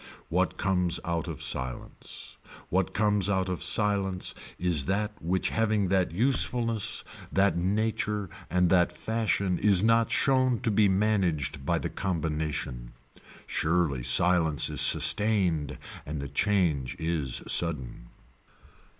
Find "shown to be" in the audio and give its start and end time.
10.09-10.87